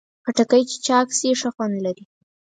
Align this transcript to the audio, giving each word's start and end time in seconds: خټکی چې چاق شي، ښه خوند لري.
خټکی 0.25 0.61
چې 0.69 0.77
چاق 0.85 1.07
شي، 1.17 1.29
ښه 1.39 1.49
خوند 1.55 1.75
لري. 1.85 2.03